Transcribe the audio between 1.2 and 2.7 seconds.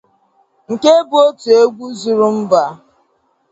otu egwu zuru mba.